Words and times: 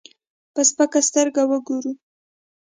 په 0.53 0.61
سپکه 0.69 0.99
سترګه 1.07 1.41
وګورو. 1.51 1.91